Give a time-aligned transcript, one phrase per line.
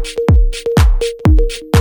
[0.00, 1.77] Thank you.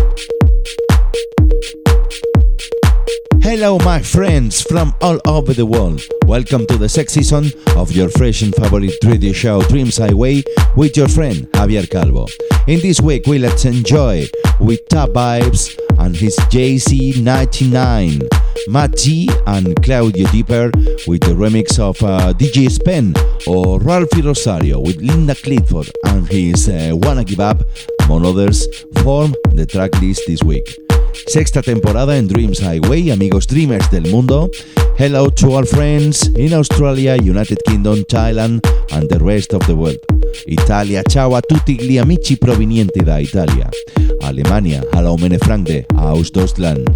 [3.50, 6.02] Hello, my friends from all over the world.
[6.26, 10.44] Welcome to the sixth season of your fresh and favorite radio show Dreams Highway
[10.76, 12.28] with your friend Javier Calvo.
[12.68, 14.28] In this week, we let's enjoy
[14.60, 18.28] with Top Vibes and his JC99,
[18.68, 20.72] Matt G and Claudio Dipper
[21.08, 23.14] with the remix of uh, DJ Spen
[23.48, 27.64] or Ralphie Rosario with Linda Clifford and his uh, Wanna Give Up,
[28.04, 28.68] among others,
[29.04, 30.78] form the track list this week.
[31.26, 34.50] Sexta temporada en Dreams Highway, amigos dreamers del mundo.
[34.98, 40.00] Hello to all friends in Australia, United Kingdom, Thailand and the rest of the world.
[40.46, 43.70] Italia, ciao a tutti gli amici provenienti da Italia.
[44.22, 46.88] Alemania, hallo meine Freunde aus Deutschland.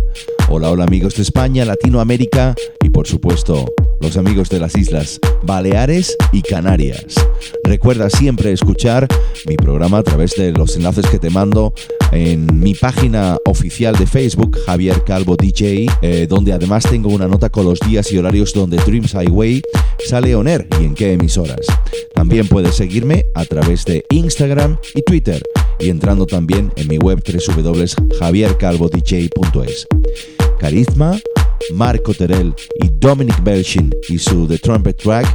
[0.48, 3.66] Hola, hola amigos de España, Latinoamérica y por supuesto
[4.00, 7.16] los amigos de las islas Baleares y Canarias.
[7.64, 9.08] Recuerda siempre escuchar
[9.46, 11.74] mi programa a través de los enlaces que te mando
[12.12, 17.50] en mi página oficial de Facebook, Javier Calvo DJ, eh, donde además tengo una nota
[17.50, 19.62] con los días y horarios donde Dreams Highway
[20.06, 21.66] sale on air y en qué emisoras.
[22.14, 25.42] También puedes seguirme a través de Instagram y Twitter
[25.80, 29.88] y entrando también en mi web www.javiercalvodj.es.
[30.60, 31.20] Carisma,
[31.74, 35.28] Marco Terel y Dominic Belchin y su The Trumpet Track,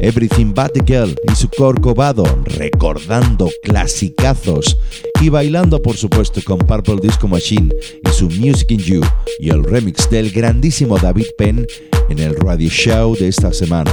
[0.00, 4.76] Everything But the Girl y su Corcovado, recordando clasicazos
[5.20, 7.68] y bailando por supuesto con Purple Disco Machine
[8.04, 9.00] y su Music in You
[9.38, 11.66] y el remix del grandísimo David Penn
[12.08, 13.92] en el radio show de esta semana.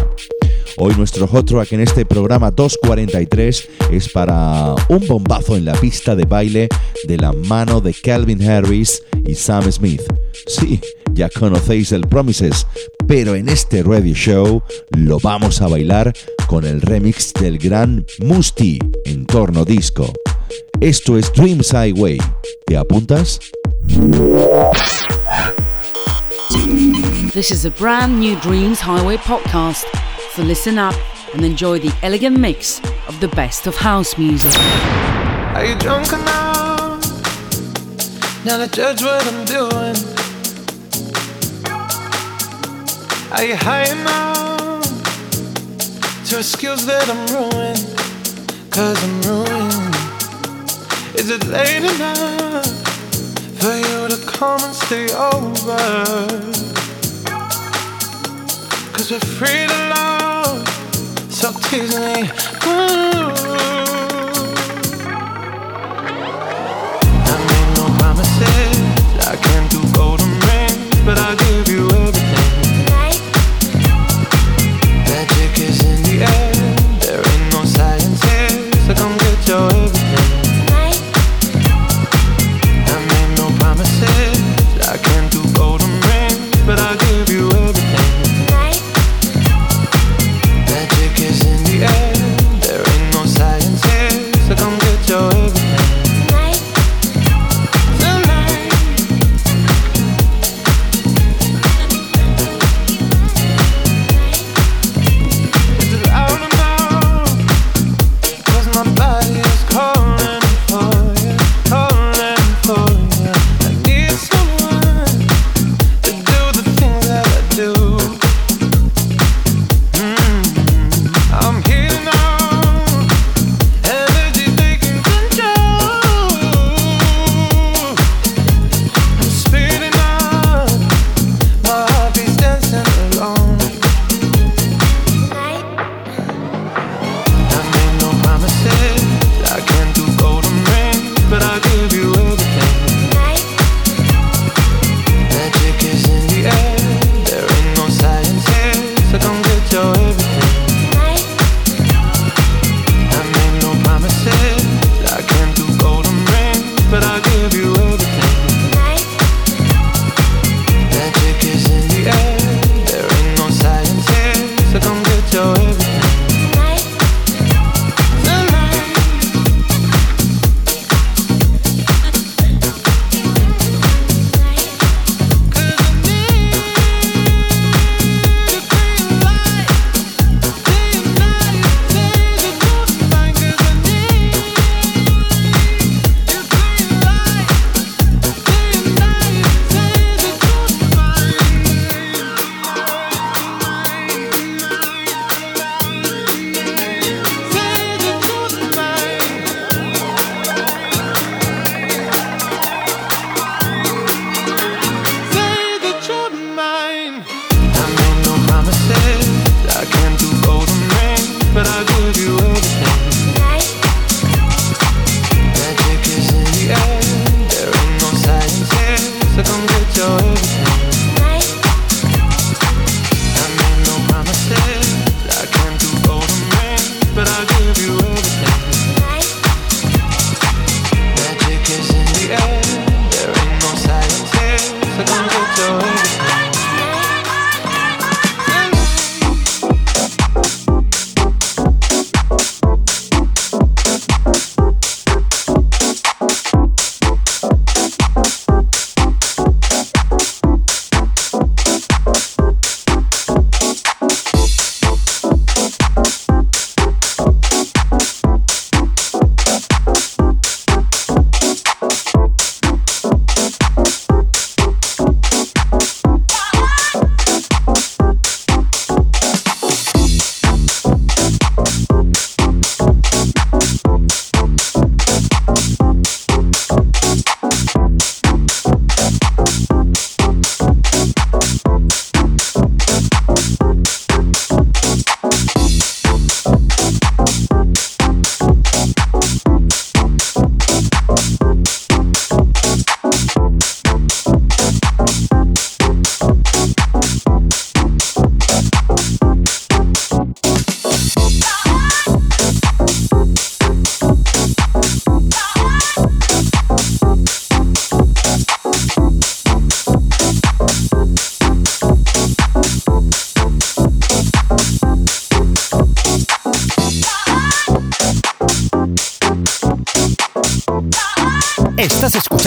[0.78, 6.16] Hoy nuestro hot track en este programa 243 es para un bombazo en la pista
[6.16, 6.70] de baile
[7.06, 10.02] de la mano de Calvin Harris y Sam Smith.
[10.48, 10.80] Sí,
[11.14, 12.66] ya conocéis el Promises,
[13.08, 14.62] pero en este radio show
[14.98, 16.14] lo vamos a bailar
[16.48, 20.12] con el remix del gran Musti en torno disco.
[20.80, 22.18] Esto es Dreams Highway.
[22.66, 23.40] ¿Te apuntas?
[27.34, 29.86] This is a brand new Dreams Highway podcast.
[30.40, 30.96] So listen up
[31.34, 32.80] and enjoy the elegant mix
[33.10, 34.54] of the best of house music.
[35.54, 37.04] Are you drunk enough
[38.46, 39.98] now to judge what I'm doing?
[43.34, 44.82] Are you high enough
[46.30, 47.86] to skills that I'm ruined?
[48.72, 49.96] Cause I'm ruined.
[51.20, 52.66] Is it late enough
[53.60, 56.79] for you to come and stay over?
[59.00, 60.68] Cause we're free to love,
[61.32, 62.30] so tease me.
[62.68, 63.89] Ooh.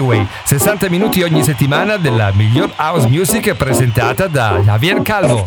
[0.00, 5.46] Highway, 60 minuti ogni settimana della miglior house music presentata da Javier Calvo.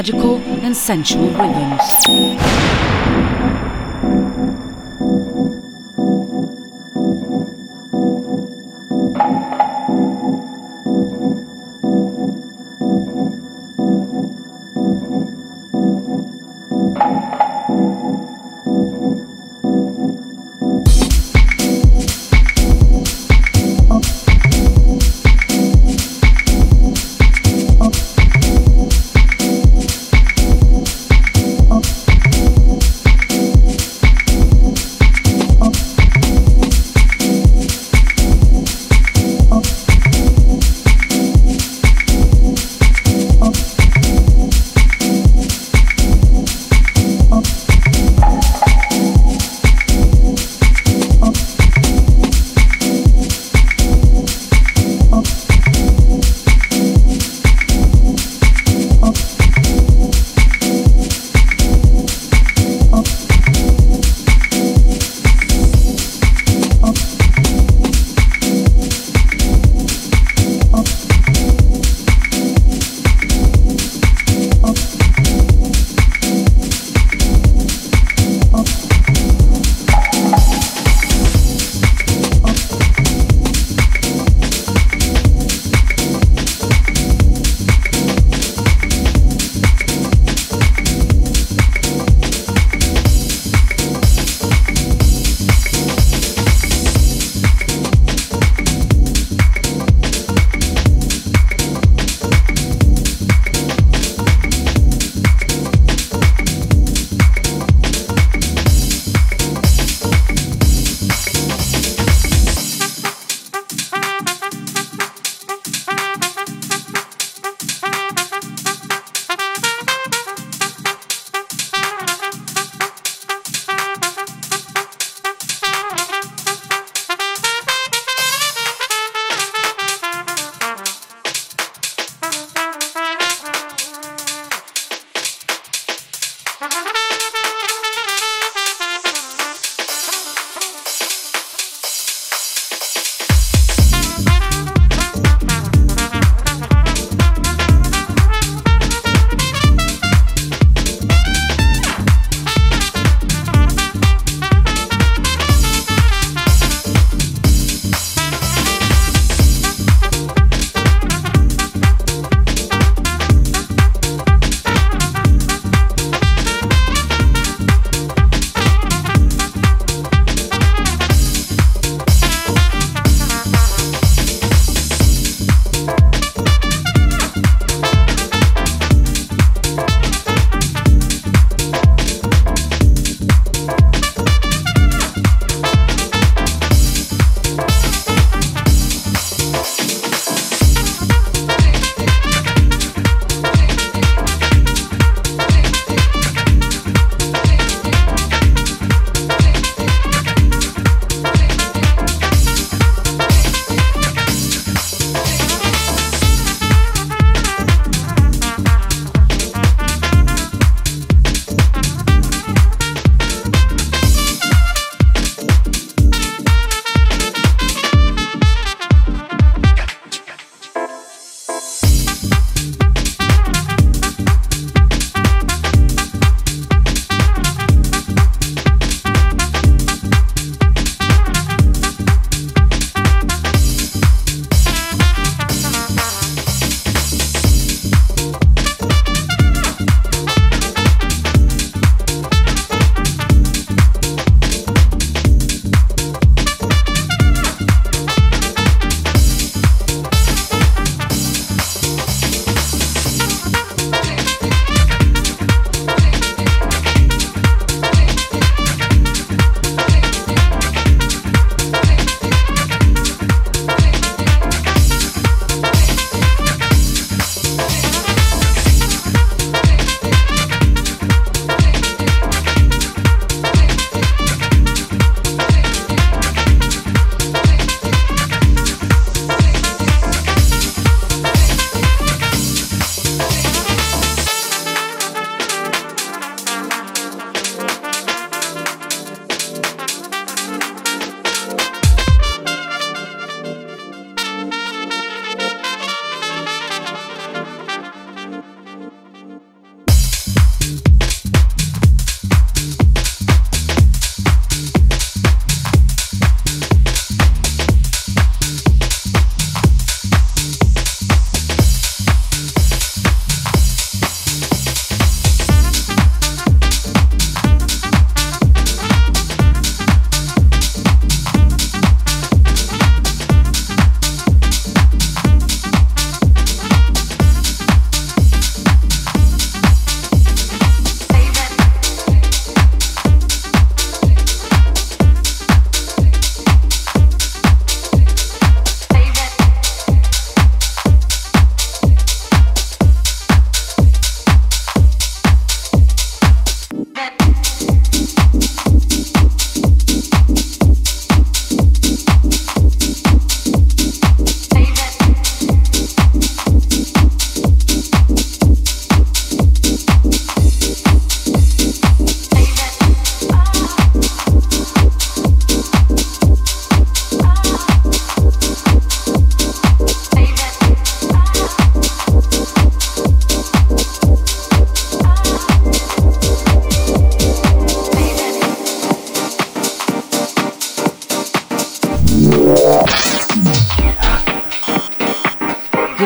[0.00, 2.89] Magical and sensual rhythms.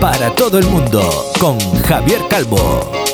[0.00, 1.00] Para todo el mundo
[1.38, 3.11] con Javier Calvo.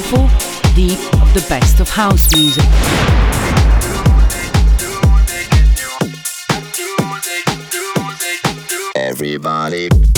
[0.00, 0.28] Soulful,
[0.74, 2.64] deep of the best of house music.
[8.94, 9.88] Everybody.
[9.88, 10.17] Everybody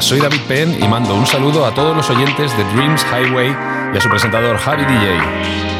[0.00, 3.54] Soy David Penn y mando un saludo a todos los oyentes de Dreams Highway
[3.92, 5.79] y a su presentador Javi DJ.